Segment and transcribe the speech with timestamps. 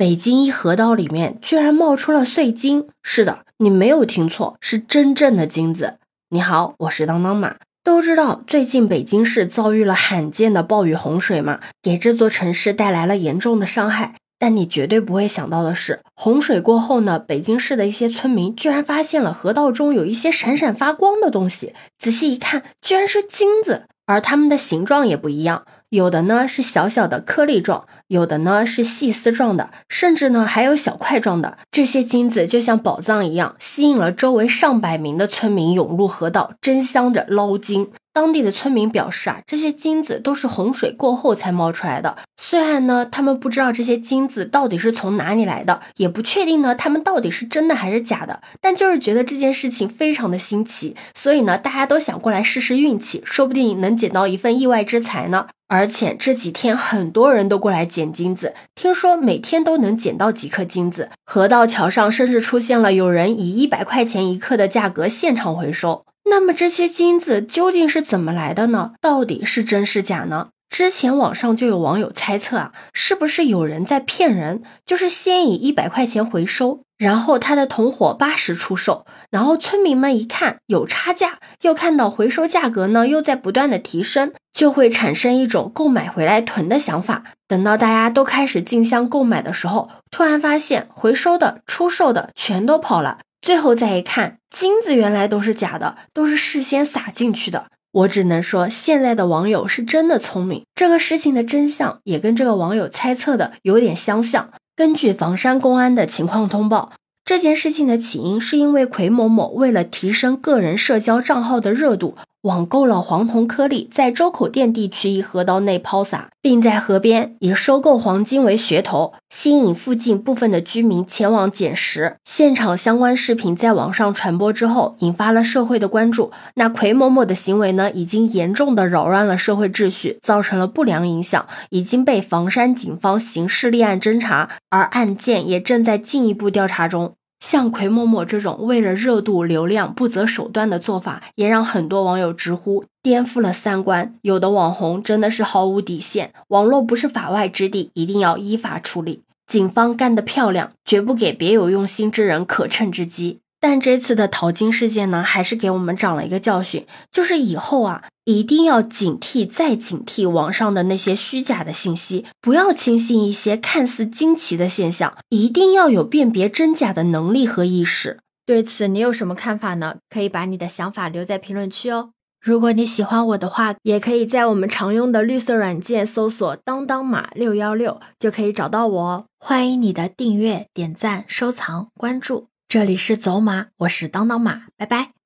[0.00, 2.88] 北京一河道里面居然冒出了碎金。
[3.02, 5.98] 是的，你没有听错，是真正的金子。
[6.30, 7.56] 你好，我是当当马。
[7.84, 14.14] 都知道最近北京市遭遇了罕见的暴雨洪水嘛，给这座城市带来了严重的伤害。
[14.38, 21.74] 但你绝对不会想到的是，洪水过后呢，北京市的一些村民居然发现了河道中有一些闪闪发光的东西。
[21.98, 27.86] 仔细一看，居然是金子，而它们的形状也不一样，有的呢是小小的颗粒状。
[28.10, 31.58] 有的呢是细丝状的，甚至呢还有小块状的。
[31.70, 37.92] 这些金子就像宝藏一样，吸引了周围上百名的村民涌入河道，争相着捞金。
[38.12, 42.16] 当地的村民表示啊，这些金子都是洪水过后才冒出来的。
[42.36, 55.46] 虽然呢，他们不知道这些金子到底是从哪里来的，也不确定呢，他们到底是真的还是假的，但就是觉得这件事情非常的新奇，所以呢，大家都想过来试试运气，说不定能捡到一份意外之财呢。
[55.68, 61.10] 而且这几天很多人都过来捡金子，听说每天都能捡到几颗金子。
[61.24, 66.04] 河道桥上甚至出现了有人以一百块钱一克的价格现场回收。
[66.30, 68.92] 那么这些金子究竟是怎么来的呢？
[69.00, 70.50] 到底是真是假呢？
[70.70, 74.62] 之前网上就有网友猜测啊，是不是有人在骗人？
[74.86, 76.82] 就是先以一百块钱回收。
[76.96, 87.24] 然后他的同伙八十出售，然后村民们一看有差价，又看到回收价格呢又在不断的提升，就会产生一种购买回来囤的想法。
[87.48, 93.18] 等到大家都开始竞相购买的时候，突然发现回收的、出售的全都跑了。
[93.42, 97.66] 最后再一看，金子原来都是假的，都是事先撒进去的。
[97.92, 100.64] 我只能说，现在的网友是真的聪明。
[100.74, 104.50] 这个事情的真相也跟这个网友猜测的有点相像。
[104.76, 106.92] 根据房山公安的情况通报，
[107.24, 112.16] 这件事情的起因是因为奎某某为了提升个人社交账号的热度。
[112.42, 122.16] 网购了黄铜颗粒，在周口店地区一河道内抛洒，并在河边以收购黄金为噱头，吸引附近部分的居民前往捡拾。
[122.24, 126.32] 现场相关视频在网上传播之后，引发了社会的关注。
[126.54, 137.12] 那奎某某的行为呢，已经严重的扰乱了社会秩序，造成了不良影响，已经被房山警方刑事立案侦查，而案件也正在进一步调查中。
[137.40, 144.14] 像奎某某这种为了热度流量不择手段的做法，也让很多网友直呼颠覆了三观。
[144.22, 149.22] 有的网红真的是毫无底线，网络不是法外之地，一定要依法处理。
[149.46, 153.40] 警方干得漂亮，绝不给别有用心之人可乘之机。
[153.60, 168.18] 但这次的淘金事件呢，还是给我们长了一个教训，就是以后啊，一定要警惕再警惕网上的那些虚假的信息，不要轻信一些看似惊奇的现象，一定要有辨别真假的能力和意识。
[168.46, 169.96] 对此，你有什么看法呢？
[170.08, 172.10] 可以把你的想法留在评论区哦。
[172.42, 179.24] 如果你喜欢我的话，也可以在我们常用的绿色软件搜索“当当码六幺六”，就可以找到我哦。
[179.38, 182.46] 欢迎你的订阅、点赞、收藏、关注。
[182.70, 185.19] 这里是走马，我是当当马，拜拜。